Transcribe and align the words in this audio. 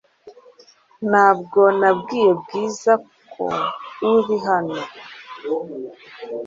Ntabwo 1.09 1.61
nabwiye 1.79 2.31
Bwiza 2.41 2.93
ko 3.33 3.45
uri 4.15 4.35
hano. 4.47 4.79